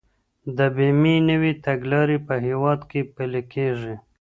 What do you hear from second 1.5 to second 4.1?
تګلارې په هيواد کي پلي کيږي.